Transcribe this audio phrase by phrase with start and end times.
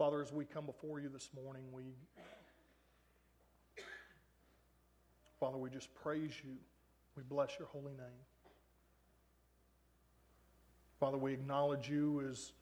[0.00, 1.82] Father, as we come before you this morning, we,
[5.38, 6.52] Father, we just praise you.
[7.18, 8.22] We bless your holy name.
[10.98, 12.52] Father, we acknowledge you as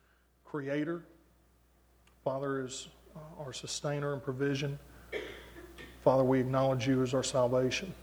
[0.45, 1.05] creator.
[2.25, 4.77] Father, as uh, our sustainer and provision.
[6.03, 7.95] Father, we acknowledge you as our salvation.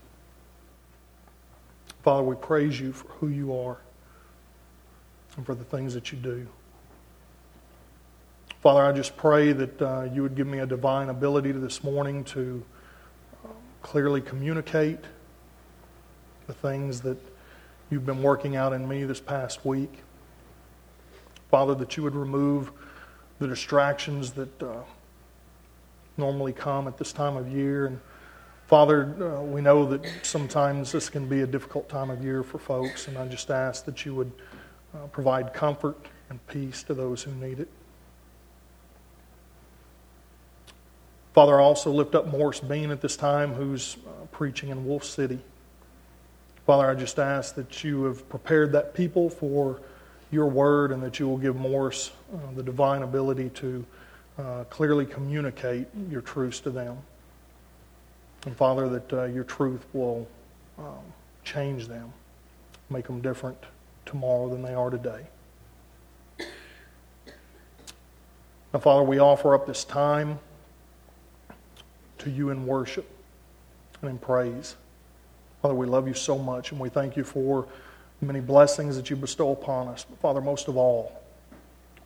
[2.03, 3.79] Father, we praise you for who you are
[5.35, 6.47] and for the things that you do.
[8.65, 12.23] Father, I just pray that uh, you would give me a divine ability this morning
[12.23, 12.65] to
[13.43, 13.51] um,
[13.83, 14.97] clearly communicate
[16.47, 17.19] the things that
[17.91, 19.99] you've been working out in me this past week.
[21.51, 22.71] Father, that you would remove
[23.37, 24.77] the distractions that uh,
[26.17, 27.85] normally come at this time of year.
[27.85, 27.99] And
[28.65, 32.57] Father, uh, we know that sometimes this can be a difficult time of year for
[32.57, 34.31] folks, and I just ask that you would
[34.95, 37.69] uh, provide comfort and peace to those who need it.
[41.35, 45.03] Father, I also lift up Morris Bean at this time, who's uh, preaching in Wolf
[45.03, 45.37] City.
[46.65, 49.81] Father, I just ask that you have prepared that people for
[50.31, 53.85] your word and that you will give Morris uh, the divine ability to
[54.39, 56.97] uh, clearly communicate your truths to them.
[58.45, 60.25] And Father, that uh, your truth will
[60.77, 61.03] um,
[61.43, 62.13] change them,
[62.89, 63.57] make them different
[64.05, 65.27] tomorrow than they are today.
[68.73, 70.39] Now, Father, we offer up this time
[72.25, 73.09] to you in worship
[74.01, 74.75] and in praise.
[75.61, 77.67] Father, we love you so much and we thank you for
[78.19, 80.05] the many blessings that you bestow upon us.
[80.09, 81.21] But Father, most of all,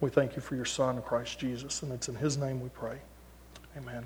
[0.02, 2.98] we thank you for your Son, Christ Jesus, and it's in his name we pray.
[3.78, 4.06] Amen.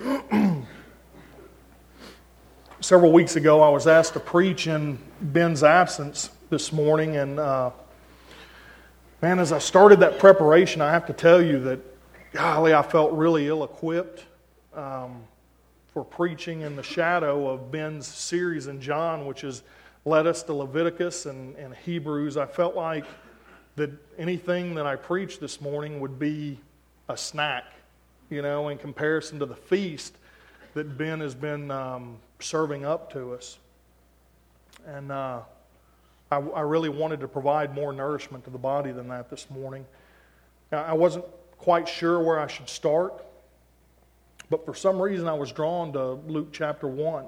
[2.80, 7.70] Several weeks ago, I was asked to preach in Ben's absence this morning, and uh,
[9.22, 11.93] man, as I started that preparation, I have to tell you that,
[12.34, 14.26] golly, I felt really ill equipped.
[14.74, 15.22] Um,
[15.94, 19.62] for preaching in the shadow of Ben's series in John, which has
[20.04, 22.36] led us to Leviticus and, and Hebrews.
[22.36, 23.04] I felt like
[23.76, 26.58] that anything that I preached this morning would be
[27.08, 27.64] a snack,
[28.28, 30.16] you know, in comparison to the feast
[30.74, 33.58] that Ben has been um, serving up to us.
[34.88, 35.42] And uh,
[36.32, 39.86] I, I, really wanted to provide more nourishment to the body than that this morning.
[40.72, 41.24] I wasn't
[41.64, 43.24] quite sure where I should start.
[44.50, 47.24] But for some reason, I was drawn to Luke chapter 1.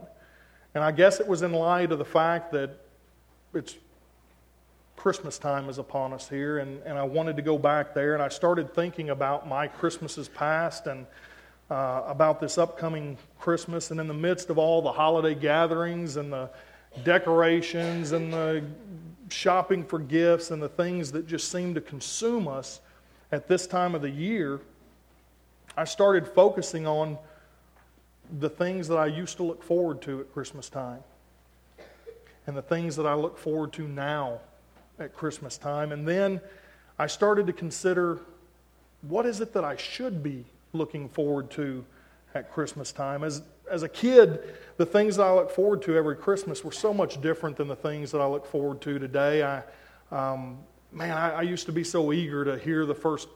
[0.74, 2.78] And I guess it was in light of the fact that
[3.54, 3.76] it's
[4.94, 8.12] Christmas time is upon us here, and, and I wanted to go back there.
[8.12, 11.06] And I started thinking about my Christmases past and
[11.70, 13.90] uh, about this upcoming Christmas.
[13.90, 16.50] And in the midst of all the holiday gatherings and the
[17.04, 18.62] decorations and the
[19.30, 22.80] shopping for gifts and the things that just seem to consume us
[23.36, 24.60] at this time of the year,
[25.76, 27.18] I started focusing on
[28.40, 31.00] the things that I used to look forward to at Christmas time
[32.46, 34.40] and the things that I look forward to now
[34.98, 35.92] at Christmas time.
[35.92, 36.40] And then
[36.98, 38.20] I started to consider
[39.02, 41.84] what is it that I should be looking forward to
[42.34, 43.22] at Christmas time.
[43.22, 46.94] As, as a kid, the things that I look forward to every Christmas were so
[46.94, 49.42] much different than the things that I look forward to today.
[49.42, 49.62] I,
[50.10, 50.56] um,
[50.92, 53.28] man, I, I used to be so eager to hear the first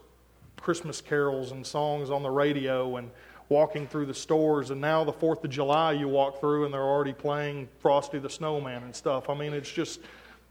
[0.56, 3.10] Christmas carols and songs on the radio and
[3.48, 4.70] walking through the stores.
[4.70, 8.30] And now the 4th of July, you walk through and they're already playing Frosty the
[8.30, 9.28] Snowman and stuff.
[9.28, 10.00] I mean, it's just,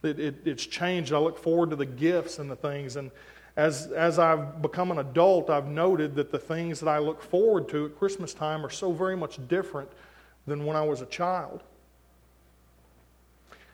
[0.03, 1.13] it, it, it's changed.
[1.13, 2.97] I look forward to the gifts and the things.
[2.97, 3.11] And
[3.55, 7.69] as, as I've become an adult, I've noted that the things that I look forward
[7.69, 9.89] to at Christmas time are so very much different
[10.45, 11.61] than when I was a child.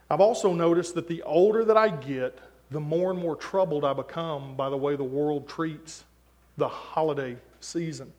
[0.10, 2.38] I've also noticed that the older that I get,
[2.72, 6.04] the more and more troubled I become by the way the world treats
[6.58, 8.12] the holiday season.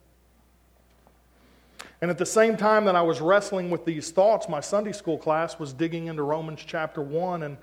[2.01, 5.17] And at the same time that I was wrestling with these thoughts, my Sunday school
[5.17, 7.57] class was digging into Romans chapter 1, and,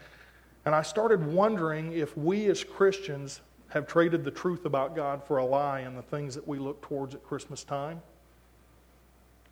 [0.66, 5.38] and I started wondering if we as Christians have traded the truth about God for
[5.38, 8.02] a lie in the things that we look towards at Christmas time.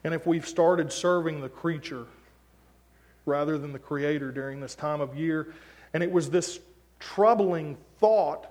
[0.04, 2.08] And if we've started serving the creature
[3.26, 5.54] rather than the Creator during this time of year.
[5.94, 6.60] And it was this
[7.02, 8.48] troubling thought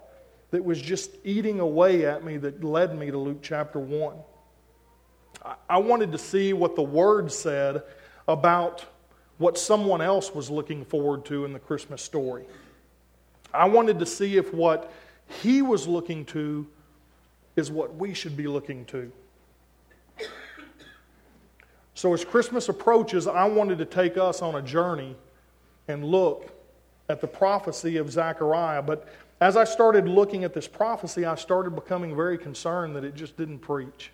[0.51, 4.17] that was just eating away at me that led me to Luke chapter 1.
[5.69, 7.83] I wanted to see what the Word said
[8.29, 8.85] about
[9.39, 12.45] what someone else was looking forward to in the Christmas story.
[13.55, 14.93] I wanted to see if what
[15.43, 16.67] he was looking to
[17.57, 19.11] is what we should be looking to.
[21.95, 25.17] So, as Christmas approaches, I wanted to take us on a journey
[25.89, 26.60] and look
[27.11, 28.83] at the prophecy of Zechariah.
[28.83, 29.07] But
[29.41, 33.37] as I started looking at this prophecy, I started becoming very concerned that it just
[33.37, 34.13] didn't preach.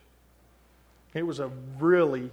[1.15, 2.31] It was a really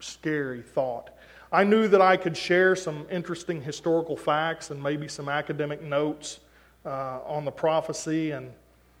[0.00, 1.10] scary thought.
[1.52, 6.40] I knew that I could share some interesting historical facts and maybe some academic notes
[6.84, 8.50] uh, on the prophecy, and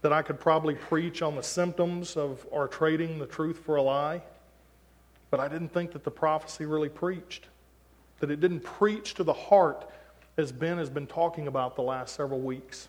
[0.02, 3.82] that I could probably preach on the symptoms of our trading the truth for a
[3.82, 4.22] lie.
[5.30, 7.46] But I didn't think that the prophecy really preached,
[8.20, 9.90] that it didn't preach to the heart
[10.36, 12.88] as Ben has been talking about the last several weeks.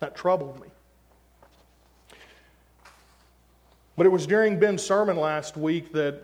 [0.00, 0.68] That troubled me.
[3.96, 6.22] But it was during Ben's sermon last week that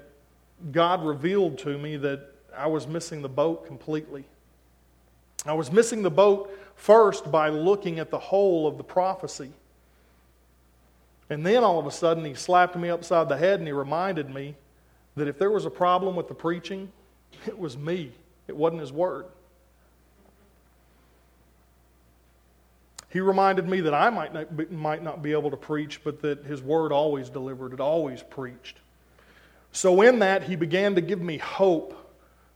[0.70, 2.20] God revealed to me that
[2.56, 4.24] I was missing the boat completely.
[5.44, 9.50] I was missing the boat first by looking at the whole of the prophecy.
[11.30, 14.30] And then all of a sudden, he slapped me upside the head and he reminded
[14.30, 14.54] me
[15.16, 16.92] that if there was a problem with the preaching,
[17.46, 18.12] it was me,
[18.46, 19.26] it wasn't his word.
[23.14, 26.20] He reminded me that I might not, be, might not be able to preach, but
[26.22, 28.78] that his word always delivered, it always preached.
[29.70, 31.96] So, in that, he began to give me hope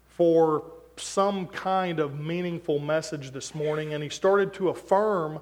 [0.09, 0.65] for
[0.97, 5.39] some kind of meaningful message this morning, and he started to affirm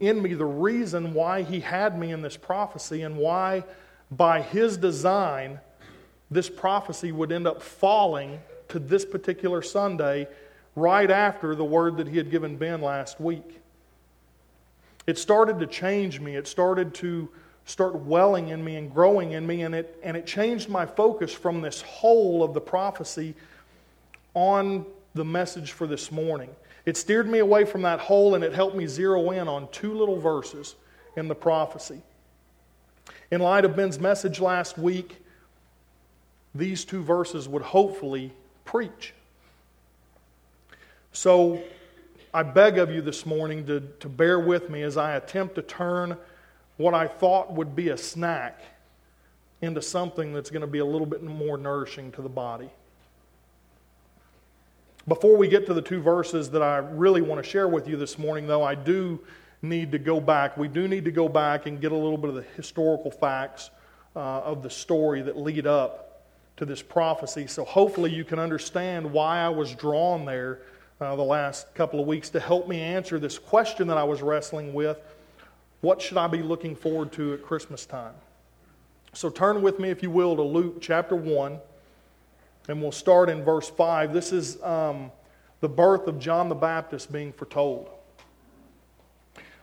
[0.00, 3.62] in me the reason why he had me in this prophecy and why,
[4.10, 5.60] by his design,
[6.28, 10.26] this prophecy would end up falling to this particular Sunday
[10.74, 13.59] right after the word that he had given Ben last week.
[15.06, 16.36] It started to change me.
[16.36, 17.28] It started to
[17.64, 21.32] start welling in me and growing in me, and it, and it changed my focus
[21.32, 23.34] from this whole of the prophecy
[24.34, 26.50] on the message for this morning.
[26.86, 29.92] It steered me away from that hole and it helped me zero in on two
[29.92, 30.76] little verses
[31.16, 32.00] in the prophecy.
[33.30, 35.22] In light of Ben's message last week,
[36.54, 38.32] these two verses would hopefully
[38.64, 39.14] preach.
[41.12, 41.62] So,
[42.32, 45.62] I beg of you this morning to, to bear with me as I attempt to
[45.62, 46.16] turn
[46.76, 48.60] what I thought would be a snack
[49.60, 52.70] into something that's going to be a little bit more nourishing to the body.
[55.08, 57.96] Before we get to the two verses that I really want to share with you
[57.96, 59.18] this morning, though, I do
[59.60, 60.56] need to go back.
[60.56, 63.70] We do need to go back and get a little bit of the historical facts
[64.14, 66.26] uh, of the story that lead up
[66.58, 67.48] to this prophecy.
[67.48, 70.60] So hopefully you can understand why I was drawn there
[71.00, 74.22] uh, the last couple of weeks to help me answer this question that I was
[74.22, 74.98] wrestling with
[75.80, 78.12] what should I be looking forward to at Christmas time?
[79.14, 81.58] So turn with me, if you will, to Luke chapter 1,
[82.68, 84.12] and we'll start in verse 5.
[84.12, 85.10] This is um,
[85.60, 87.88] the birth of John the Baptist being foretold.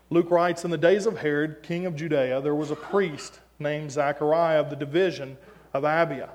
[0.09, 3.91] Luke writes In the days of Herod, king of Judea, there was a priest named
[3.91, 5.37] Zachariah of the division
[5.73, 6.29] of Abia.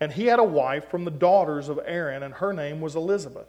[0.00, 3.48] And he had a wife from the daughters of Aaron, and her name was Elizabeth.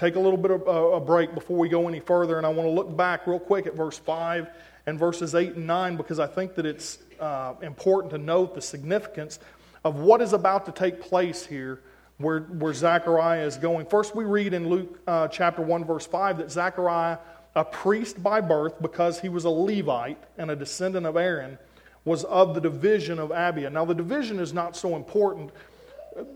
[0.00, 2.66] take a little bit of a break before we go any further, and I want
[2.66, 4.48] to look back real quick at verse 5
[4.86, 8.62] and verses 8 and 9 because I think that it's uh, important to note the
[8.62, 9.38] significance
[9.84, 11.82] of what is about to take place here
[12.16, 13.84] where, where Zechariah is going.
[13.84, 17.18] First, we read in Luke uh, chapter 1, verse 5, that Zechariah,
[17.54, 21.58] a priest by birth because he was a Levite and a descendant of Aaron,
[22.06, 23.70] was of the division of Abia.
[23.70, 25.50] Now, the division is not so important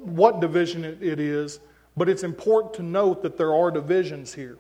[0.01, 1.61] what division it is
[1.97, 4.59] but it's important to note that there are divisions here.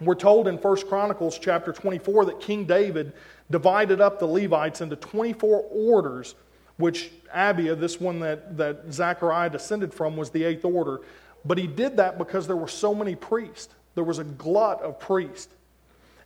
[0.00, 3.12] We're told in 1 Chronicles chapter 24 that King David
[3.50, 6.34] divided up the Levites into 24 orders,
[6.76, 11.00] which Abia, this one that, that Zechariah descended from, was the eighth order.
[11.44, 13.72] But he did that because there were so many priests.
[13.94, 15.52] There was a glut of priests.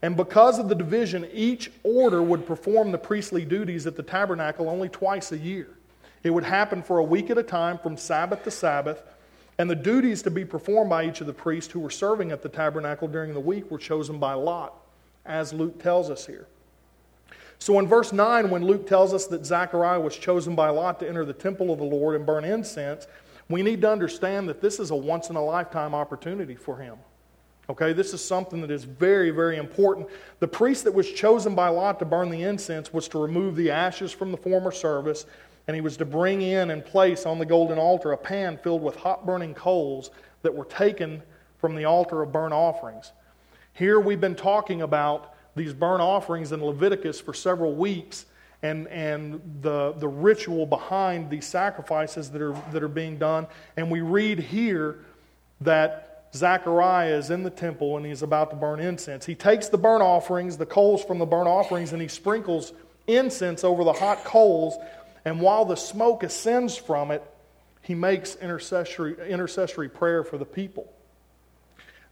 [0.00, 4.68] And because of the division, each order would perform the priestly duties at the tabernacle
[4.68, 5.68] only twice a year.
[6.23, 9.02] It would happen for a week at a time from Sabbath to Sabbath
[9.58, 12.42] and the duties to be performed by each of the priests who were serving at
[12.42, 14.74] the tabernacle during the week were chosen by Lot,
[15.26, 16.46] as Luke tells us here.
[17.58, 21.08] So in verse 9, when Luke tells us that Zechariah was chosen by Lot to
[21.08, 23.08] enter the temple of the Lord and burn incense,
[23.48, 26.96] we need to understand that this is a once in a lifetime opportunity for him.
[27.70, 30.08] Okay, this is something that is very, very important.
[30.38, 33.70] The priest that was chosen by Lot to burn the incense was to remove the
[33.70, 35.26] ashes from the former service
[35.68, 38.82] and he was to bring in and place on the golden altar a pan filled
[38.82, 40.10] with hot burning coals
[40.42, 41.22] that were taken
[41.58, 43.12] from the altar of burnt offerings.
[43.75, 48.25] Here we've been talking about these burnt offerings in Leviticus for several weeks,
[48.62, 53.46] and, and the, the ritual behind these sacrifices that are, that are being done.
[53.76, 55.04] And we read here
[55.60, 59.26] that Zechariah is in the temple and he's about to burn incense.
[59.26, 62.72] He takes the burnt offerings, the coals from the burnt offerings, and he sprinkles
[63.06, 64.76] incense over the hot coals.
[65.28, 67.23] And while the smoke ascends from it,
[67.82, 70.90] he makes intercessory, intercessory prayer for the people.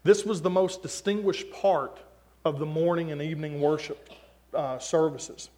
[0.05, 1.99] This was the most distinguished part
[2.45, 4.11] of the morning and evening worship
[4.53, 5.49] uh, services.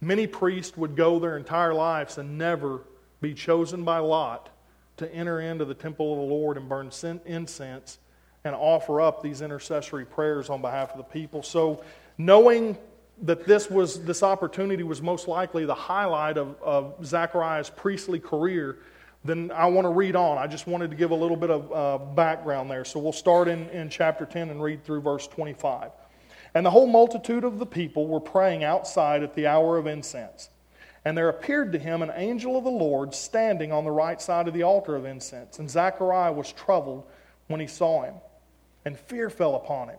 [0.00, 2.80] Many priests would go their entire lives and never
[3.20, 4.48] be chosen by lot
[4.96, 6.90] to enter into the temple of the Lord and burn
[7.24, 7.98] incense
[8.42, 11.44] and offer up these intercessory prayers on behalf of the people.
[11.44, 11.84] So,
[12.18, 12.76] knowing
[13.22, 18.78] that this was this opportunity was most likely the highlight of, of Zechariah's priestly career,
[19.24, 20.38] then I want to read on.
[20.38, 22.84] I just wanted to give a little bit of uh, background there.
[22.84, 25.90] So we'll start in, in chapter 10 and read through verse 25.
[26.54, 30.50] And the whole multitude of the people were praying outside at the hour of incense.
[31.04, 34.48] And there appeared to him an angel of the Lord standing on the right side
[34.48, 35.58] of the altar of incense.
[35.58, 37.04] And Zechariah was troubled
[37.48, 38.14] when he saw him,
[38.84, 39.98] and fear fell upon him.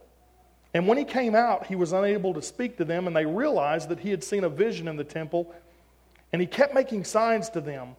[0.73, 3.89] And when he came out, he was unable to speak to them, and they realized
[3.89, 5.53] that he had seen a vision in the temple,
[6.31, 7.95] and he kept making signs to them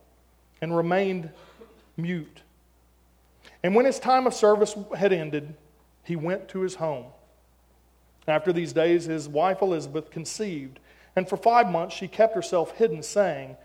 [0.61, 1.31] and remained
[1.97, 2.43] mute.
[3.63, 5.55] And when his time of service had ended,
[6.05, 7.07] he went to his home.
[8.27, 10.79] After these days, his wife Elizabeth conceived,
[11.15, 13.57] and for five months she kept herself hidden, saying,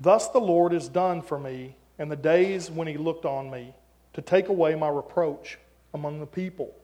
[0.00, 3.74] Thus the Lord has done for me and the days when he looked on me
[4.14, 5.58] to take away my reproach
[5.94, 6.74] among the people.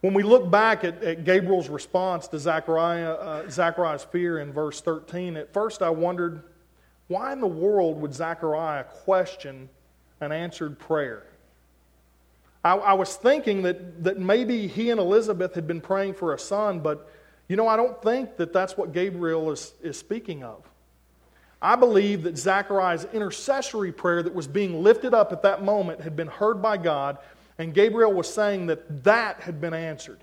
[0.00, 5.36] When we look back at, at Gabriel's response to uh, Zechariah's fear in verse 13,
[5.36, 6.42] at first I wondered
[7.08, 9.68] why in the world would Zechariah question
[10.20, 11.24] an answered prayer?
[12.64, 16.38] I, I was thinking that, that maybe he and Elizabeth had been praying for a
[16.38, 17.10] son, but
[17.48, 20.62] you know, I don't think that that's what Gabriel is, is speaking of.
[21.60, 26.16] I believe that Zechariah's intercessory prayer that was being lifted up at that moment had
[26.16, 27.18] been heard by God,
[27.60, 30.20] and Gabriel was saying that that had been answered.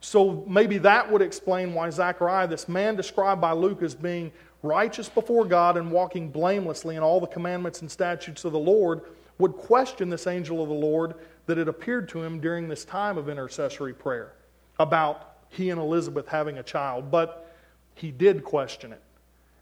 [0.00, 5.08] So maybe that would explain why Zechariah, this man described by Luke as being righteous
[5.08, 9.02] before God and walking blamelessly in all the commandments and statutes of the Lord,
[9.38, 11.14] would question this angel of the Lord
[11.46, 14.32] that had appeared to him during this time of intercessory prayer
[14.80, 17.08] about he and Elizabeth having a child.
[17.08, 17.54] But
[17.94, 19.02] he did question it.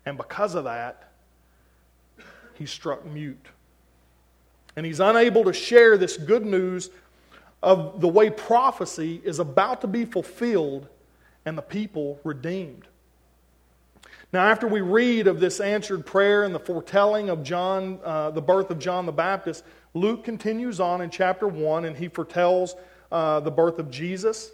[0.06, 1.10] And because of that,
[2.54, 3.48] he struck mute.
[4.76, 6.90] And he's unable to share this good news
[7.62, 10.88] of the way prophecy is about to be fulfilled
[11.46, 12.86] and the people redeemed.
[14.32, 18.42] Now, after we read of this answered prayer and the foretelling of John, uh, the
[18.42, 19.64] birth of John the Baptist,
[19.94, 22.74] Luke continues on in chapter 1 and he foretells
[23.12, 24.50] uh, the birth of Jesus.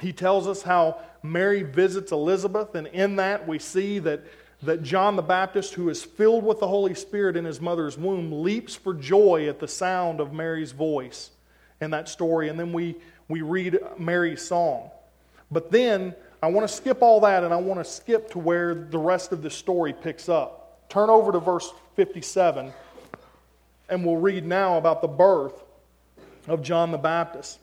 [0.00, 4.22] He tells us how Mary visits Elizabeth, and in that we see that
[4.64, 8.42] that John the Baptist, who is filled with the Holy Spirit in his mother's womb,
[8.42, 11.30] leaps for joy at the sound of Mary's voice
[11.80, 12.48] in that story.
[12.48, 12.96] And then we,
[13.28, 14.90] we read Mary's song.
[15.50, 18.74] But then I want to skip all that and I want to skip to where
[18.74, 20.88] the rest of the story picks up.
[20.88, 22.72] Turn over to verse 57
[23.88, 25.62] and we'll read now about the birth
[26.48, 27.58] of John the Baptist.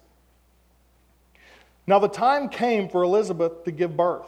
[1.87, 4.27] Now the time came for Elizabeth to give birth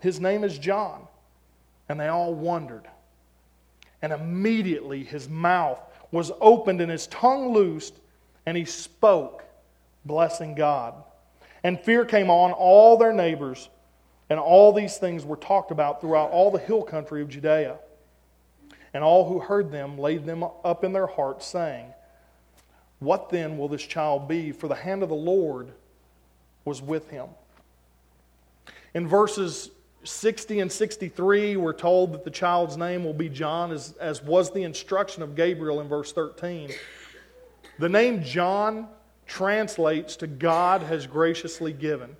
[0.00, 1.06] His name is John.
[1.88, 2.88] And they all wondered.
[4.02, 5.80] And immediately his mouth
[6.10, 7.94] was opened and his tongue loosed,
[8.46, 9.44] and he spoke,
[10.04, 10.94] blessing God.
[11.62, 13.68] And fear came on all their neighbors,
[14.28, 17.76] and all these things were talked about throughout all the hill country of Judea.
[18.94, 21.86] And all who heard them laid them up in their hearts, saying,
[22.98, 24.52] What then will this child be?
[24.52, 25.72] For the hand of the Lord
[26.64, 27.26] was with him.
[28.94, 29.70] In verses
[30.04, 34.50] 60 and 63, we're told that the child's name will be John, as, as was
[34.50, 36.70] the instruction of Gabriel in verse 13.
[37.78, 38.88] The name John
[39.26, 42.16] translates to God has graciously given.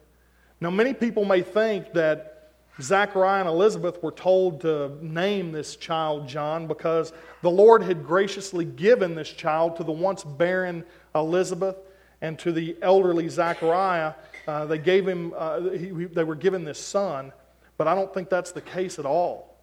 [0.61, 6.29] Now, many people may think that Zachariah and Elizabeth were told to name this child
[6.29, 10.85] John because the Lord had graciously given this child to the once barren
[11.15, 11.77] Elizabeth
[12.21, 14.15] and to the elderly Zachariah.
[14.47, 17.33] Uh, they gave him, uh, he, they were given this son.
[17.81, 19.57] But I don't think that's the case at all.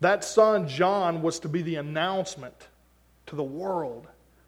[0.00, 2.68] That son, John, was to be the announcement
[3.26, 4.06] to the world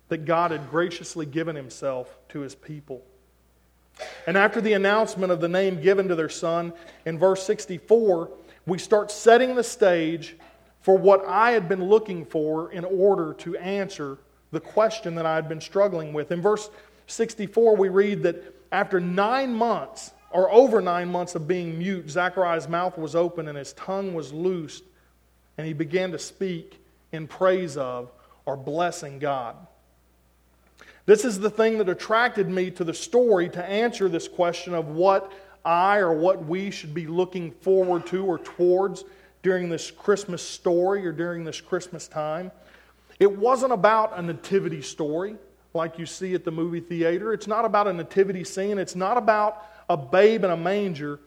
[0.09, 3.05] that God had graciously given himself to his people.
[4.27, 6.73] And after the announcement of the name given to their son,
[7.05, 8.31] in verse 64,
[8.65, 10.39] we start setting the stage
[10.81, 14.17] for what I had been looking for in order to answer
[14.51, 16.33] the question that I had been struggling with.
[16.33, 16.71] In verse
[17.07, 22.69] 64, we read that after nine months, or over nine months of being mute, Zachariah's
[22.69, 24.85] mouth was open and his tongue was loosed,
[25.57, 26.78] and he began to speak
[27.12, 28.12] in praise of
[28.45, 29.57] or blessing God.
[31.07, 34.88] This is the thing that attracted me to the story to answer this question of
[34.88, 35.33] what
[35.64, 39.04] I or what we should be looking forward to or towards
[39.43, 42.52] during this Christmas story or during this Christmas time.
[43.19, 45.37] It wasn't about a nativity story
[45.73, 47.32] like you see at the movie theater.
[47.32, 48.76] It's not about a nativity scene.
[48.76, 51.21] It's not about a babe in a manger.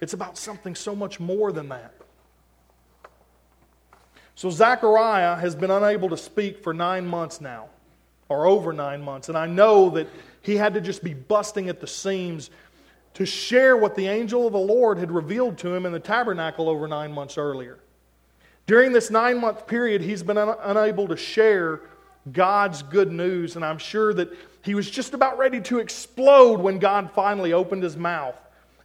[0.00, 1.94] It's about something so much more than that.
[4.34, 7.68] So, Zechariah has been unable to speak for nine months now,
[8.28, 9.28] or over nine months.
[9.28, 10.08] And I know that
[10.42, 12.50] he had to just be busting at the seams
[13.14, 16.68] to share what the angel of the Lord had revealed to him in the tabernacle
[16.68, 17.78] over nine months earlier.
[18.66, 21.82] During this nine month period, he's been un- unable to share
[22.32, 24.30] God's good news, and I'm sure that
[24.64, 28.36] he was just about ready to explode when God finally opened his mouth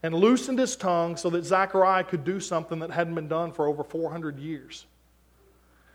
[0.04, 3.66] and loosened his tongue so that Zechariah could do something that hadn't been done for
[3.66, 4.86] over 400 years.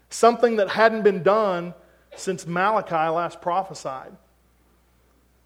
[0.09, 1.75] Something that hadn't been done
[2.17, 4.13] since Malachi last prophesied.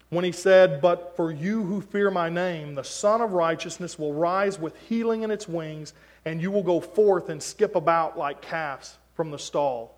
[0.09, 4.13] When he said, But for you who fear my name, the Sun of Righteousness will
[4.13, 8.41] rise with healing in its wings, and you will go forth and skip about like
[8.41, 9.97] calves from the stall.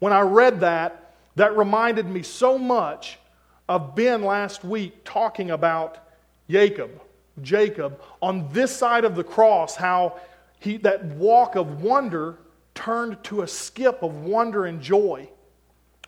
[0.00, 3.17] When I read that, that reminded me so much
[3.68, 5.98] of Ben last week talking about
[6.48, 7.02] Jacob,
[7.42, 10.18] Jacob, on this side of the cross, how
[10.60, 12.38] he, that walk of wonder
[12.74, 15.28] turned to a skip of wonder and joy.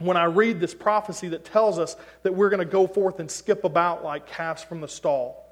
[0.00, 3.30] When I read this prophecy that tells us that we're going to go forth and
[3.30, 5.46] skip about like calves from the stall.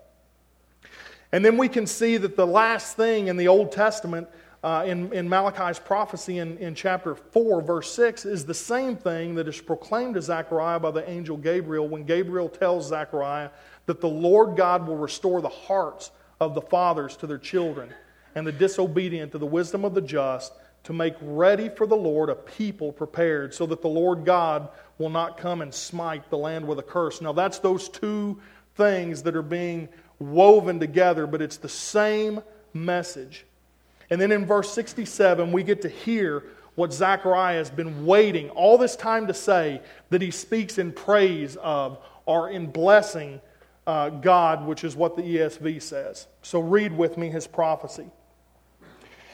[1.32, 4.28] And then we can see that the last thing in the Old Testament
[4.62, 9.36] uh, in, in Malachi's prophecy in, in chapter 4, verse 6, is the same thing
[9.36, 13.50] that is proclaimed to Zechariah by the angel Gabriel when Gabriel tells Zechariah
[13.86, 17.92] that the Lord God will restore the hearts of the fathers to their children
[18.34, 20.52] and the disobedient to the wisdom of the just
[20.84, 24.68] to make ready for the Lord a people prepared so that the Lord God
[24.98, 27.20] will not come and smite the land with a curse.
[27.20, 28.40] Now, that's those two
[28.74, 32.42] things that are being woven together, but it's the same
[32.72, 33.44] message.
[34.10, 36.44] And then in verse 67, we get to hear
[36.74, 41.56] what Zechariah has been waiting all this time to say that he speaks in praise
[41.56, 43.40] of or in blessing
[43.86, 46.26] uh, God, which is what the ESV says.
[46.42, 48.06] So read with me his prophecy.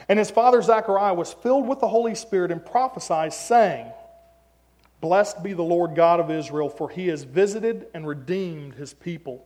[0.07, 3.91] And his father Zechariah was filled with the Holy Spirit and prophesied, saying,
[5.01, 9.45] Blessed be the Lord God of Israel, for he has visited and redeemed his people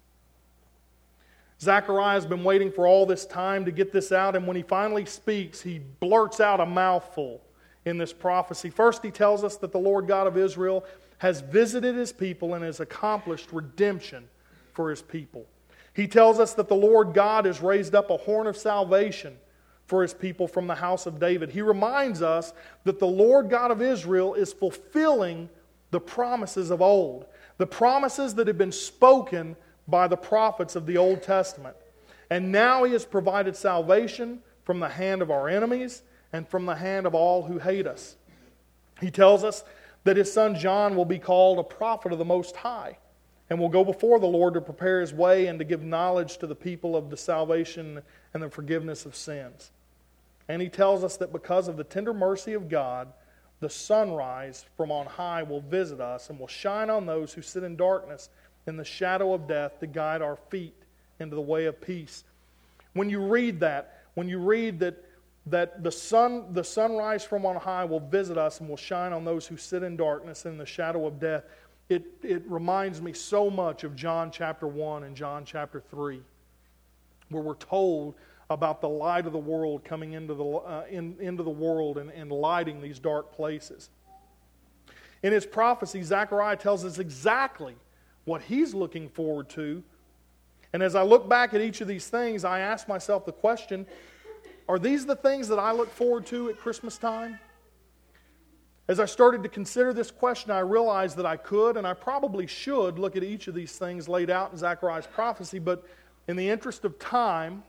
[1.61, 4.63] Zechariah has been waiting for all this time to get this out, and when he
[4.63, 7.39] finally speaks, he blurts out a mouthful
[7.85, 8.71] in this prophecy.
[8.71, 10.83] First, he tells us that the Lord God of Israel
[11.19, 14.27] has visited his people and has accomplished redemption
[14.73, 15.45] for his people.
[15.93, 19.37] He tells us that the Lord God has raised up a horn of salvation
[19.85, 21.51] for his people from the house of David.
[21.51, 22.53] He reminds us
[22.85, 25.49] that the Lord God of Israel is fulfilling
[25.91, 27.25] the promises of old,
[27.57, 29.55] the promises that have been spoken
[29.87, 31.75] by the prophets of the Old Testament.
[32.29, 36.75] And now he has provided salvation from the hand of our enemies and from the
[36.75, 38.15] hand of all who hate us.
[39.01, 39.63] He tells us
[40.03, 42.97] that his son John will be called a prophet of the Most High
[43.49, 46.47] and will go before the Lord to prepare his way and to give knowledge to
[46.47, 48.01] the people of the salvation
[48.33, 49.71] and the forgiveness of sins.
[50.47, 53.09] And he tells us that because of the tender mercy of God,
[53.59, 57.63] the sunrise from on high will visit us and will shine on those who sit
[57.63, 58.29] in darkness
[58.67, 60.75] in the shadow of death to guide our feet
[61.19, 62.23] into the way of peace.
[62.93, 65.03] When you read that, when you read that,
[65.47, 69.25] that the, sun, the sunrise from on high will visit us and will shine on
[69.25, 71.43] those who sit in darkness in the shadow of death,
[71.89, 76.21] it, it reminds me so much of John chapter 1 and John chapter 3,
[77.29, 78.15] where we're told
[78.49, 82.09] about the light of the world coming into the, uh, in, into the world and,
[82.11, 83.89] and lighting these dark places.
[85.23, 87.75] In his prophecy, Zechariah tells us exactly
[88.25, 89.83] what he's looking forward to.
[90.73, 93.85] And as I look back at each of these things, I ask myself the question
[94.69, 97.39] are these the things that I look forward to at Christmas time?
[98.87, 102.47] As I started to consider this question, I realized that I could and I probably
[102.47, 105.85] should look at each of these things laid out in Zechariah's prophecy, but
[106.27, 107.63] in the interest of time,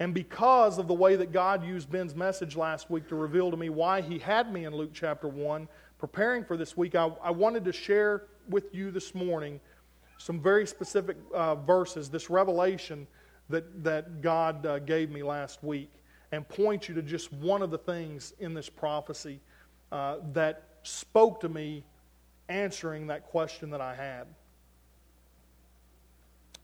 [0.00, 3.56] and because of the way that God used Ben's message last week to reveal to
[3.56, 7.30] me why he had me in Luke chapter 1, preparing for this week, I, I
[7.30, 9.60] wanted to share with you this morning
[10.22, 13.08] some very specific uh, verses, this revelation
[13.48, 15.90] that, that God uh, gave me last week,
[16.30, 19.40] and point you to just one of the things in this prophecy
[19.90, 21.82] uh, that spoke to me
[22.48, 24.28] answering that question that I had.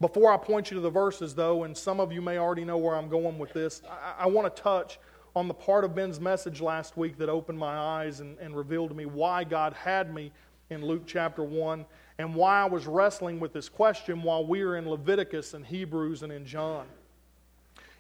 [0.00, 2.78] Before I point you to the verses, though, and some of you may already know
[2.78, 5.00] where I'm going with this, I, I want to touch
[5.34, 8.90] on the part of Ben's message last week that opened my eyes and, and revealed
[8.90, 10.30] to me why God had me
[10.70, 11.84] in Luke chapter 1
[12.18, 16.22] and why I was wrestling with this question while we were in Leviticus and Hebrews
[16.22, 16.86] and in John.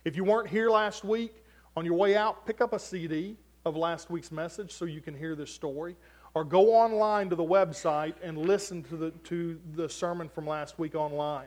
[0.04, 1.44] If you weren't here last week,
[1.76, 5.16] on your way out, pick up a CD of last week's message so you can
[5.16, 5.96] hear this story.
[6.34, 10.78] Or go online to the website and listen to the, to the sermon from last
[10.78, 11.46] week online.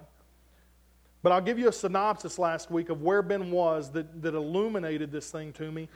[1.23, 5.11] But I'll give you a synopsis last week of where Ben was that, that illuminated
[5.11, 5.87] this thing to me.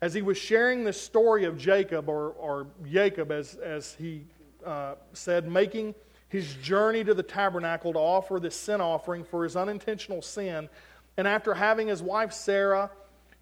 [0.00, 4.24] As he was sharing this story of Jacob, or, or Jacob, as, as he
[4.64, 5.94] uh, said, making
[6.28, 10.68] his journey to the tabernacle to offer this sin offering for his unintentional sin.
[11.16, 12.90] And after having his wife Sarah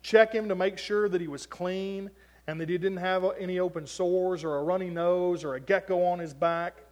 [0.02, 2.10] check him to make sure that he was clean
[2.46, 6.02] and that he didn't have any open sores or a runny nose or a gecko
[6.04, 6.84] on his back,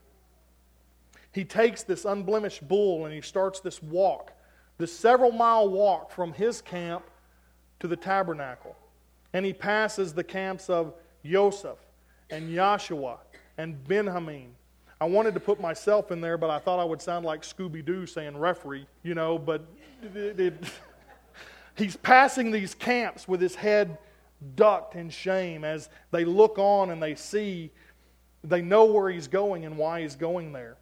[1.33, 4.33] he takes this unblemished bull and he starts this walk,
[4.78, 7.04] this several mile walk from his camp
[7.80, 8.76] to the tabernacle.
[9.33, 11.78] And he passes the camps of Joseph
[12.30, 13.18] and Joshua
[13.59, 14.54] and Benjamin.
[15.05, 17.85] I wanted to put myself in there, but I thought I would sound like Scooby
[17.85, 19.62] Doo saying referee, you know, but
[20.14, 20.55] it, it,
[21.77, 23.99] he's passing these camps with his head
[24.57, 27.71] ducked in shame as they look on and they see,
[28.45, 30.79] they know where he's going and why he's going there.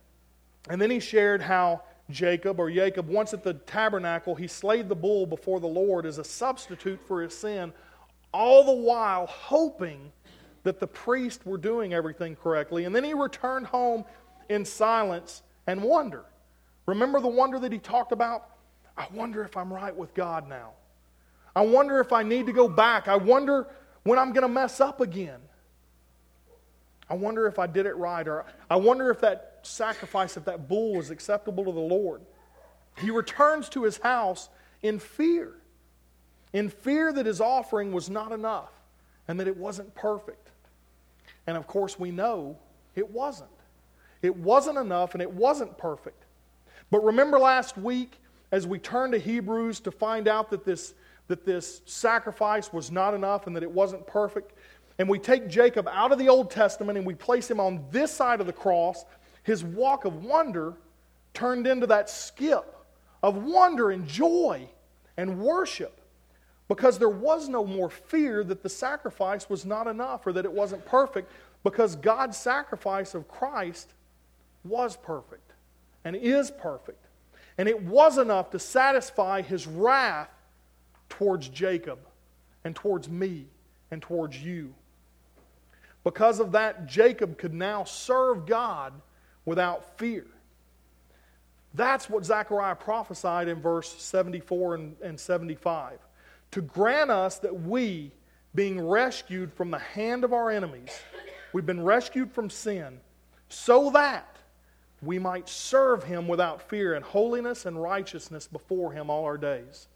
[0.71, 4.95] And then he shared how Jacob, or Jacob, once at the tabernacle, he slayed the
[4.95, 7.73] bull before the Lord as a substitute for his sin,
[8.33, 10.13] all the while hoping
[10.63, 12.85] that the priests were doing everything correctly.
[12.85, 14.05] And then he returned home
[14.49, 16.25] in silence and wonder.
[16.87, 18.49] Remember the wonder that he talked about?
[18.97, 20.73] I wonder if I'm right with God now.
[21.55, 23.09] I wonder if I need to go back.
[23.09, 23.69] I wonder
[24.05, 25.41] when I'm going to mess up again.
[27.09, 30.69] I wonder if I did it right, or I wonder if that sacrifice of that
[30.69, 32.23] bull was acceptable to the Lord.
[32.99, 34.49] He returns to his house
[34.83, 35.53] in fear,
[36.53, 38.71] in fear that his offering was not enough
[39.29, 40.52] and that it wasn't perfect.
[41.47, 42.57] And of course, we know
[42.95, 43.51] it wasn't.
[44.21, 46.25] It wasn't enough and it wasn't perfect.
[46.91, 48.21] But remember last week,
[48.53, 50.95] as we turned to Hebrews to find out that this,
[51.29, 54.53] that this sacrifice was not enough and that it wasn't perfect,
[54.99, 58.13] and we take Jacob out of the Old Testament and we place him on this
[58.13, 59.05] side of the cross,
[59.43, 60.75] his walk of wonder
[61.35, 62.77] turned into that skip
[63.23, 64.69] of wonder and joy
[65.17, 66.02] and worship
[66.73, 70.53] because there was no more fear that the sacrifice was not enough or that it
[70.53, 71.31] wasn't perfect
[71.63, 73.93] because God's sacrifice of Christ
[74.65, 75.53] was perfect
[76.03, 77.05] and is perfect.
[77.59, 80.31] And it was enough to satisfy his wrath
[81.11, 81.99] towards Jacob
[82.65, 83.49] and towards me
[83.91, 84.73] and towards you.
[86.05, 88.95] Because of that, Jacob could now serve God
[89.45, 90.25] without fear.
[91.75, 95.99] That's what Zechariah prophesied in verse 74 and, and 75.
[96.53, 98.13] To grant us that we,
[98.55, 100.91] being rescued from the hand of our enemies,
[101.53, 103.01] we've been rescued from sin,
[103.49, 104.37] so that
[105.03, 109.89] we might serve him without fear in holiness and righteousness before him all our days.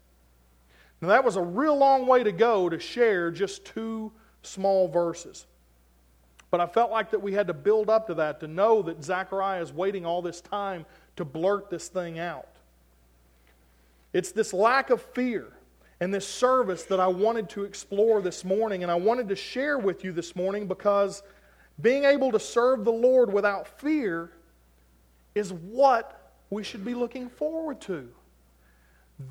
[0.99, 5.45] Now, that was a real long way to go to share just two small verses.
[6.49, 9.03] But I felt like that we had to build up to that to know that
[9.03, 10.85] Zechariah is waiting all this time
[11.17, 12.47] to blurt this thing out.
[14.11, 15.51] It's this lack of fear
[15.99, 19.77] and this service that I wanted to explore this morning, and I wanted to share
[19.77, 21.23] with you this morning because
[21.81, 24.31] being able to serve the Lord without fear
[25.35, 28.09] is what we should be looking forward to.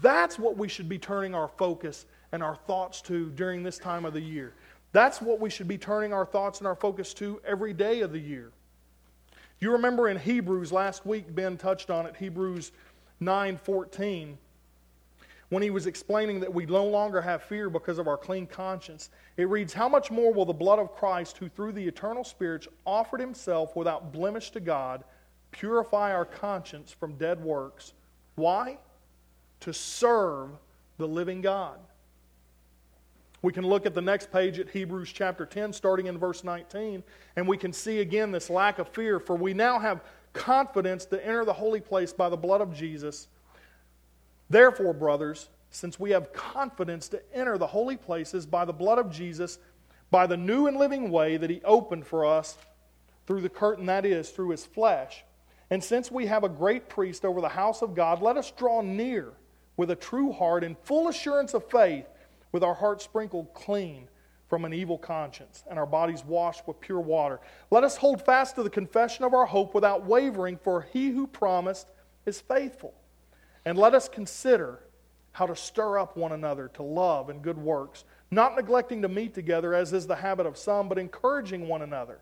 [0.00, 4.04] That's what we should be turning our focus and our thoughts to during this time
[4.04, 4.52] of the year.
[4.92, 8.12] That's what we should be turning our thoughts and our focus to every day of
[8.12, 8.50] the year.
[9.60, 12.72] You remember in Hebrews last week Ben touched on it, Hebrews
[13.20, 14.36] 9:14,
[15.48, 19.10] when he was explaining that we no longer have fear because of our clean conscience.
[19.36, 22.66] It reads, "How much more will the blood of Christ, who through the eternal Spirit
[22.84, 25.04] offered himself without blemish to God,
[25.52, 27.92] purify our conscience from dead works?"
[28.34, 28.78] Why?
[29.60, 30.50] To serve
[30.98, 31.78] the living God.
[33.42, 37.04] We can look at the next page at Hebrews chapter 10, starting in verse 19,
[37.36, 39.20] and we can see again this lack of fear.
[39.20, 43.28] For we now have confidence to enter the holy place by the blood of Jesus.
[44.48, 49.10] Therefore, brothers, since we have confidence to enter the holy places by the blood of
[49.10, 49.58] Jesus,
[50.10, 52.56] by the new and living way that He opened for us
[53.26, 55.24] through the curtain that is, through His flesh,
[55.70, 58.82] and since we have a great priest over the house of God, let us draw
[58.82, 59.32] near
[59.76, 62.06] with a true heart and full assurance of faith
[62.52, 64.08] with our hearts sprinkled clean
[64.48, 67.40] from an evil conscience and our bodies washed with pure water.
[67.70, 71.26] Let us hold fast to the confession of our hope without wavering, for he who
[71.26, 71.88] promised
[72.24, 72.94] is faithful.
[73.66, 74.78] And let us consider
[75.32, 79.34] how to stir up one another to love and good works, not neglecting to meet
[79.34, 82.20] together as is the habit of some, but encouraging one another,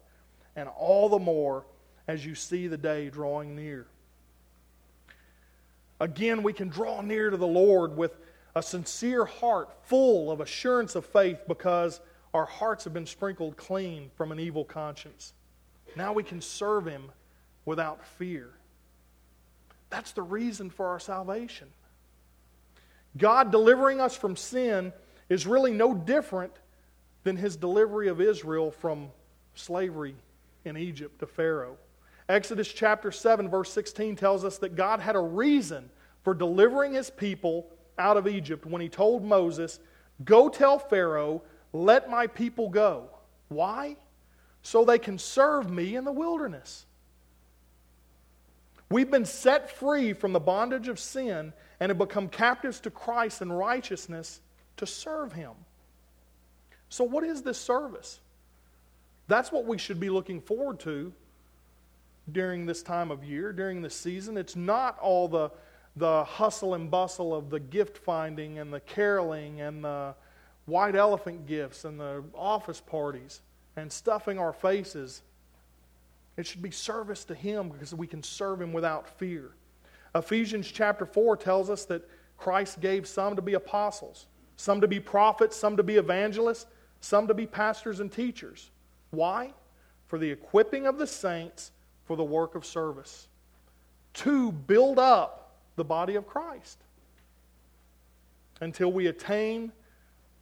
[0.56, 1.66] and all the more
[2.08, 3.86] as you see the day drawing near.
[6.00, 8.16] Again, we can draw near to the Lord with
[8.56, 12.00] a sincere heart full of assurance of faith because
[12.32, 15.34] our hearts have been sprinkled clean from an evil conscience.
[15.94, 17.12] Now we can serve Him
[17.64, 18.50] without fear.
[19.90, 21.68] That's the reason for our salvation.
[23.16, 24.92] God delivering us from sin
[25.28, 26.52] is really no different
[27.22, 29.10] than His delivery of Israel from
[29.54, 30.16] slavery
[30.64, 31.76] in Egypt to Pharaoh.
[32.28, 35.90] Exodus chapter 7, verse 16 tells us that God had a reason
[36.22, 37.68] for delivering His people
[37.98, 39.78] out of Egypt when he told Moses,
[40.24, 41.42] Go tell Pharaoh,
[41.72, 43.08] let my people go.
[43.48, 43.96] Why?
[44.62, 46.86] So they can serve me in the wilderness.
[48.90, 53.40] We've been set free from the bondage of sin and have become captives to Christ
[53.40, 54.40] and righteousness
[54.76, 55.52] to serve him.
[56.88, 58.20] So, what is this service?
[59.26, 61.12] That's what we should be looking forward to
[62.30, 64.36] during this time of year, during this season.
[64.36, 65.50] It's not all the
[65.96, 70.14] the hustle and bustle of the gift finding and the caroling and the
[70.66, 73.40] white elephant gifts and the office parties
[73.76, 75.22] and stuffing our faces.
[76.36, 79.52] It should be service to Him because we can serve Him without fear.
[80.14, 85.00] Ephesians chapter 4 tells us that Christ gave some to be apostles, some to be
[85.00, 86.66] prophets, some to be evangelists,
[87.00, 88.70] some to be pastors and teachers.
[89.10, 89.52] Why?
[90.06, 91.72] For the equipping of the saints
[92.04, 93.28] for the work of service,
[94.14, 96.78] to build up the body of Christ
[98.60, 99.72] until we attain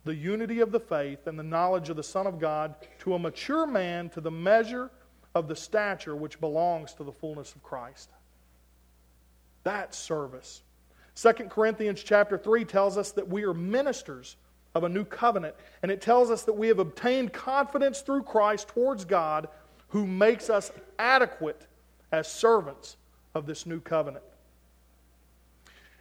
[0.05, 3.19] the unity of the faith and the knowledge of the Son of God to a
[3.19, 4.91] mature man to the measure
[5.35, 8.11] of the stature which belongs to the fullness of Christ.
[9.65, 10.63] That's service.
[11.15, 14.37] 2 Corinthians chapter 3 tells us that we are ministers
[14.75, 18.69] of a new covenant, and it tells us that we have obtained confidence through Christ
[18.69, 19.49] towards God,
[19.89, 21.67] who makes us adequate
[22.11, 22.97] as servants
[23.35, 24.25] of this new covenant.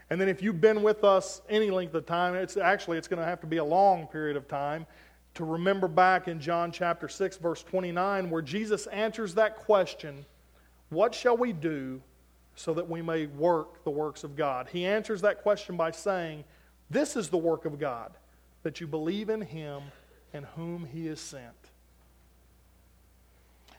[0.10, 3.22] And then if you've been with us any length of time, it's actually it's going
[3.22, 4.86] to have to be a long period of time
[5.36, 10.26] to remember back in John chapter 6 verse 29 where Jesus answers that question,
[10.90, 12.02] what shall we do
[12.56, 14.68] so that we may work the works of God?
[14.72, 16.44] He answers that question by saying,
[16.90, 18.12] this is the work of God,
[18.64, 19.82] that you believe in him
[20.34, 21.56] and whom he has sent.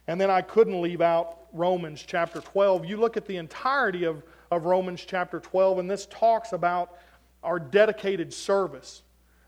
[0.07, 2.85] And then I couldn't leave out Romans chapter 12.
[2.85, 6.97] You look at the entirety of, of Romans chapter 12, and this talks about
[7.43, 9.03] our dedicated service.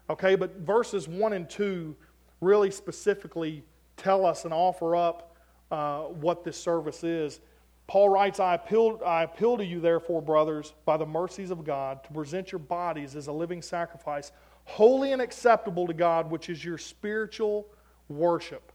[0.10, 1.96] Okay, but verses 1 and 2
[2.42, 3.64] really specifically
[3.98, 5.36] tell us and offer up
[5.72, 7.42] uh, what this service is.
[7.88, 12.04] Paul writes, I appeal, I appeal to you, therefore, brothers, by the mercies of God,
[12.04, 14.32] to present your bodies as a living sacrifice,
[14.66, 17.68] holy and acceptable to God, which is your spiritual
[18.10, 18.72] worship,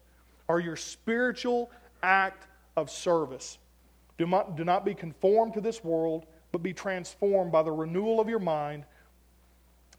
[0.48, 1.70] or your spiritual
[2.02, 3.58] act of service.
[4.18, 8.20] Do not, do not be conformed to this world, but be transformed by the renewal
[8.20, 8.84] of your mind,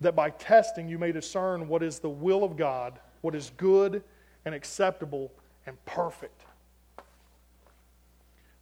[0.02, 4.04] that by testing you may discern what is the will of God, what is good
[4.46, 5.32] and acceptable
[5.66, 6.42] and perfect.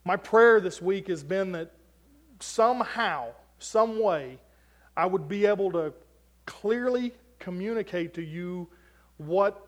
[0.04, 1.72] My prayer this week has been that
[2.40, 4.38] somehow, some way,
[4.96, 5.92] I would be able to
[6.46, 8.68] clearly communicate to you
[9.16, 9.66] what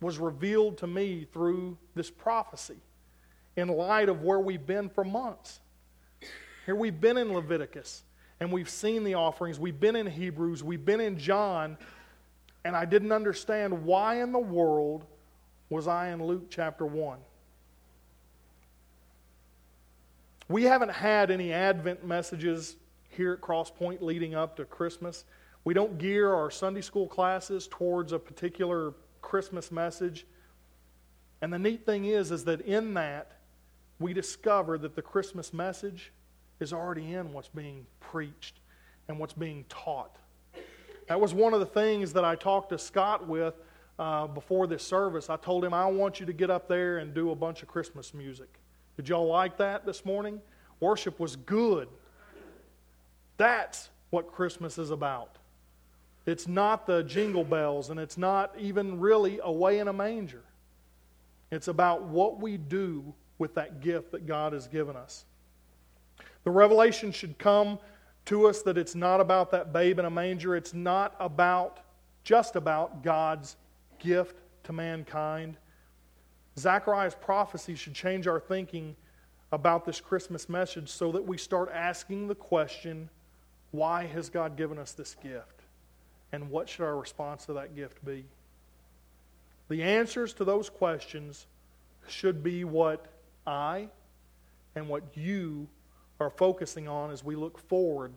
[0.00, 2.76] was revealed to me through this prophecy
[3.56, 5.60] in light of where we've been for months.
[6.66, 8.02] Here we've been in Leviticus
[8.40, 11.78] and we've seen the offerings, we've been in Hebrews, we've been in John,
[12.64, 15.04] and I didn't understand why in the world
[15.70, 17.18] was I in Luke chapter 1.
[20.48, 22.76] We haven't had any Advent messages
[23.08, 25.24] here at Cross Point leading up to Christmas.
[25.64, 30.26] We don't gear our Sunday school classes towards a particular Christmas message.
[31.40, 33.32] And the neat thing is, is that in that,
[33.98, 36.12] we discover that the Christmas message
[36.60, 38.60] is already in what's being preached
[39.08, 40.16] and what's being taught.
[41.08, 43.54] That was one of the things that I talked to Scott with
[43.98, 45.30] uh, before this service.
[45.30, 47.68] I told him, I want you to get up there and do a bunch of
[47.68, 48.48] Christmas music.
[48.96, 50.40] Did y'all like that this morning?
[50.80, 51.88] Worship was good.
[53.36, 55.36] That's what Christmas is about.
[56.24, 60.42] It's not the jingle bells, and it's not even really away in a manger.
[61.52, 65.24] It's about what we do with that gift that God has given us.
[66.46, 67.80] The revelation should come
[68.26, 70.54] to us that it's not about that babe in a manger.
[70.54, 71.80] It's not about
[72.22, 73.56] just about God's
[73.98, 75.56] gift to mankind.
[76.56, 78.94] Zechariah's prophecy should change our thinking
[79.50, 83.10] about this Christmas message so that we start asking the question
[83.72, 85.62] why has God given us this gift?
[86.30, 88.24] And what should our response to that gift be?
[89.68, 91.48] The answers to those questions
[92.06, 93.06] should be what
[93.48, 93.88] I
[94.76, 95.66] and what you
[96.20, 98.12] are focusing on as we look forward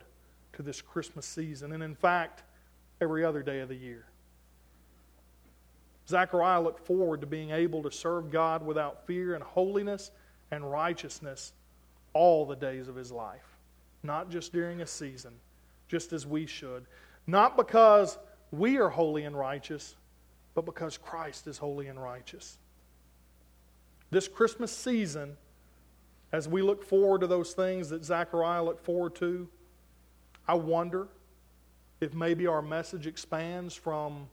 [0.54, 2.42] to this Christmas season, and in fact,
[3.00, 4.06] every other day of the year.
[6.08, 10.10] Zechariah looked forward to being able to serve God without fear and holiness
[10.50, 11.52] and righteousness
[12.12, 13.56] all the days of his life,
[14.02, 15.32] not just during a season,
[15.88, 16.84] just as we should.
[17.26, 18.18] Not because
[18.50, 19.94] we are holy and righteous,
[20.54, 22.58] but because Christ is holy and righteous.
[24.10, 25.36] This Christmas season,
[26.32, 29.48] as we look forward to those things that Zechariah looked forward to,
[30.46, 31.08] I wonder
[32.00, 34.28] if maybe our message expands from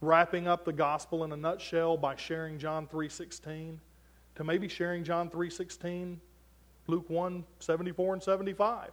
[0.00, 3.80] wrapping up the gospel in a nutshell by sharing John 3:16
[4.36, 6.20] to maybe sharing John 3:16,
[6.86, 8.92] Luke 1, 74 and 75.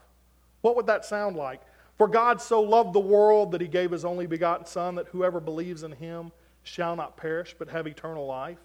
[0.61, 1.61] What would that sound like?
[1.97, 5.39] For God so loved the world that he gave his only begotten son that whoever
[5.39, 6.31] believes in him
[6.63, 8.59] shall not perish but have eternal life,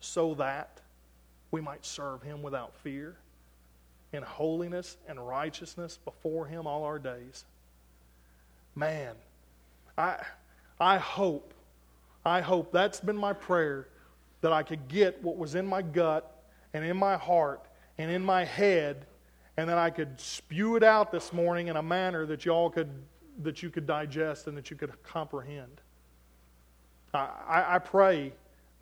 [0.00, 0.80] so that
[1.54, 3.14] we might serve him without fear
[4.12, 7.44] in holiness and righteousness before him all our days.
[8.74, 9.14] Man,
[9.96, 10.16] I
[10.80, 11.54] I hope
[12.24, 13.86] I hope that's been my prayer
[14.40, 16.28] that I could get what was in my gut
[16.72, 17.64] and in my heart
[17.98, 19.06] and in my head,
[19.56, 22.90] and that I could spew it out this morning in a manner that y'all could
[23.44, 25.80] that you could digest and that you could comprehend.
[27.14, 28.32] I, I pray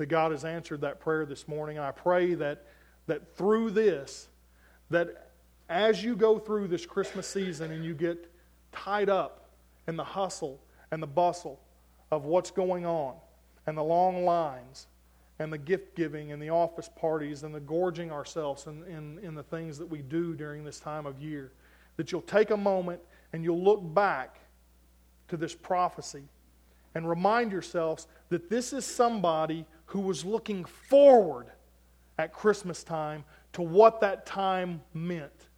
[0.02, 1.78] that God has answered that prayer this morning.
[1.78, 2.64] I pray that
[3.06, 4.26] that through this,
[4.90, 5.28] that
[5.68, 8.28] as you go through this Christmas season and you get
[8.72, 9.50] tied up
[9.86, 10.58] in the hustle
[10.90, 11.60] and the bustle
[12.10, 13.14] of what's going on
[13.68, 14.88] and the long lines
[15.38, 19.36] and the gift giving and the office parties and the gorging ourselves in, in, in
[19.36, 21.52] the things that we do during this time of year.
[21.96, 23.00] That you'll take a moment
[23.32, 24.40] and you'll look back
[25.28, 26.24] to this prophecy
[26.96, 31.48] and remind yourselves that this is somebody who was looking forward
[32.16, 33.22] at Christmas time
[33.52, 35.48] to what that time meant.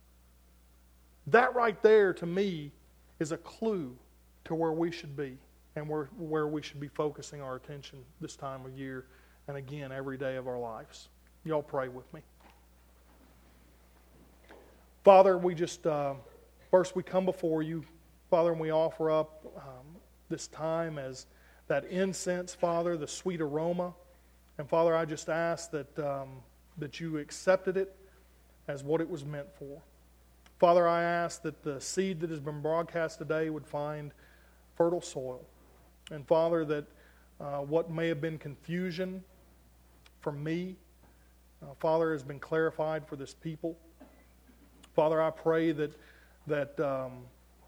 [1.28, 2.72] That right there, to me,
[3.20, 3.97] is a clue
[4.47, 5.39] to where we should be
[5.76, 9.07] and where, where we should be focusing our attention this time of year
[9.47, 11.11] and again every day of our lives.
[11.45, 12.20] Y'all pray with me.
[15.05, 16.14] Father, we just, uh,
[16.72, 17.85] first we come before you,
[18.30, 19.95] Father, and we offer up um,
[20.28, 21.26] this time as
[21.68, 23.95] that incense, Father, the sweet aroma.
[24.59, 26.28] And Father, I just ask that, um,
[26.78, 27.94] that you accepted it
[28.68, 29.82] as what it was meant for.
[30.59, 34.12] Father, I ask that the seed that has been broadcast today would find
[34.76, 35.44] fertile soil.
[36.11, 36.84] And Father, that
[37.40, 39.24] uh, what may have been confusion
[40.20, 40.76] from me,
[41.62, 43.76] uh, Father, has been clarified for this people.
[44.94, 45.92] Father, I pray that,
[46.46, 47.12] that um,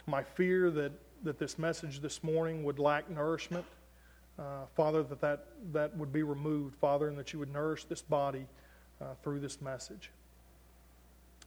[0.06, 0.92] my fear that,
[1.24, 3.64] that this message this morning would lack nourishment,
[4.38, 8.02] uh, Father, that, that that would be removed, Father, and that you would nourish this
[8.02, 8.46] body
[9.00, 10.10] uh, through this message.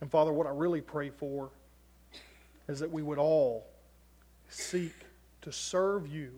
[0.02, 1.50] And Father, what I really pray for
[2.68, 3.68] is that we would all
[4.50, 4.94] seek
[5.42, 6.32] to serve you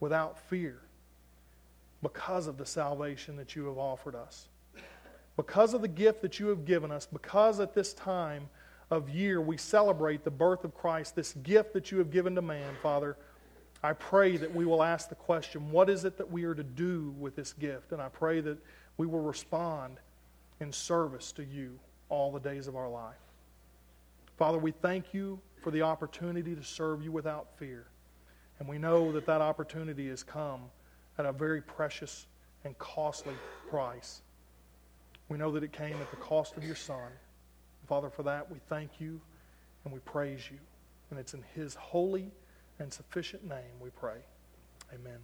[0.00, 0.80] without fear
[2.02, 4.48] because of the salvation that you have offered us
[5.36, 8.48] because of the gift that you have given us, because at this time
[8.90, 12.42] of year we celebrate the birth of Christ, this gift that you have given to
[12.42, 13.16] man, Father,
[13.86, 16.64] I pray that we will ask the question, what is it that we are to
[16.64, 17.92] do with this gift?
[17.92, 18.58] And I pray that
[18.96, 19.98] we will respond
[20.58, 21.78] in service to you
[22.08, 23.14] all the days of our life.
[24.38, 27.86] Father, we thank you for the opportunity to serve you without fear.
[28.58, 30.62] And we know that that opportunity has come
[31.16, 32.26] at a very precious
[32.64, 33.34] and costly
[33.70, 34.22] price.
[35.28, 37.12] We know that it came at the cost of your Son.
[37.86, 39.20] Father, for that we thank you
[39.84, 40.58] and we praise you.
[41.10, 42.32] And it's in His holy
[42.78, 44.18] and sufficient name we pray.
[44.92, 45.18] Amen.